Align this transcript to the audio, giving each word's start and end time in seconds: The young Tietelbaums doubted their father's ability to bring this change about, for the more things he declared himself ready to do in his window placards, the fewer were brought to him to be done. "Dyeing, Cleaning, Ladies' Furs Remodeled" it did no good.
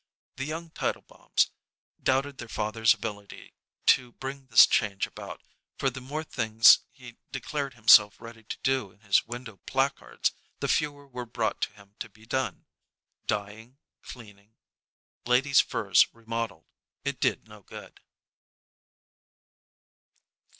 The 0.37 0.45
young 0.45 0.71
Tietelbaums 0.71 1.51
doubted 2.01 2.39
their 2.39 2.47
father's 2.49 2.95
ability 2.95 3.53
to 3.85 4.13
bring 4.13 4.47
this 4.47 4.65
change 4.65 5.05
about, 5.05 5.43
for 5.77 5.91
the 5.91 6.01
more 6.01 6.23
things 6.23 6.79
he 6.89 7.17
declared 7.31 7.75
himself 7.75 8.19
ready 8.19 8.41
to 8.43 8.57
do 8.63 8.89
in 8.89 9.01
his 9.01 9.27
window 9.27 9.57
placards, 9.67 10.31
the 10.59 10.67
fewer 10.67 11.07
were 11.07 11.27
brought 11.27 11.61
to 11.61 11.73
him 11.73 11.93
to 11.99 12.09
be 12.09 12.25
done. 12.25 12.65
"Dyeing, 13.27 13.77
Cleaning, 14.01 14.55
Ladies' 15.27 15.59
Furs 15.61 16.07
Remodeled" 16.11 16.65
it 17.05 17.19
did 17.21 17.47
no 17.47 17.61
good. 17.61 18.01